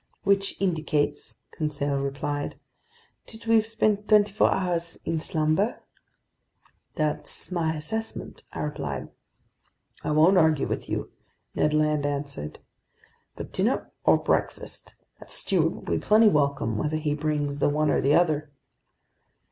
"Which 0.23 0.59
indicates," 0.59 1.37
Conseil 1.51 1.97
replied, 1.99 2.59
"that 3.31 3.45
we've 3.45 3.67
spent 3.67 4.07
twenty 4.07 4.31
four 4.31 4.51
hours 4.51 4.97
in 5.05 5.19
slumber." 5.19 5.83
"That's 6.95 7.51
my 7.51 7.75
assessment," 7.75 8.41
I 8.51 8.61
replied. 8.61 9.09
"I 10.03 10.09
won't 10.09 10.39
argue 10.39 10.65
with 10.65 10.89
you," 10.89 11.11
Ned 11.53 11.75
Land 11.75 12.07
answered. 12.07 12.57
"But 13.35 13.53
dinner 13.53 13.91
or 14.03 14.17
breakfast, 14.17 14.95
that 15.19 15.29
steward 15.29 15.75
will 15.75 15.81
be 15.83 15.99
plenty 15.99 16.29
welcome 16.29 16.79
whether 16.79 16.97
he 16.97 17.13
brings 17.13 17.59
the 17.59 17.69
one 17.69 17.91
or 17.91 18.01
the 18.01 18.15
other." 18.15 18.49